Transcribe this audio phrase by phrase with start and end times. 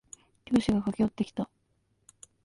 [0.45, 1.47] 教師が駆け寄ってきた。